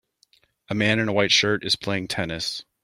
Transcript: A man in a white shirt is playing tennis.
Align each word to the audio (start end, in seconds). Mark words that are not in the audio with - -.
A 0.67 0.73
man 0.73 0.97
in 0.97 1.09
a 1.09 1.13
white 1.13 1.31
shirt 1.31 1.63
is 1.63 1.75
playing 1.75 2.07
tennis. 2.07 2.63